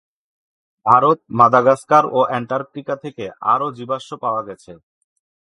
[0.85, 4.71] Bharat, Madagascar ও Antarctica থেকে আরও জীবাশ্ম পাওয়া গেছে।